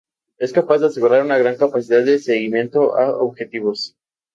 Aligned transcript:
Es 0.39 0.51
capaz 0.51 0.79
de 0.79 0.87
asegurar 0.87 1.21
una 1.23 1.37
gran 1.37 1.57
capacidad 1.57 2.03
de 2.03 2.17
seguimiento 2.17 2.97
a 2.97 3.15
objetivos. 3.17 3.95